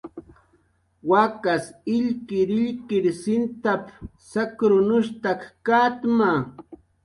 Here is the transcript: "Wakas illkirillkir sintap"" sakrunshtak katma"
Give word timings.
"Wakas 1.09 1.63
illkirillkir 1.97 3.05
sintap"" 3.21 3.83
sakrunshtak 4.31 5.39
katma" 5.67 6.31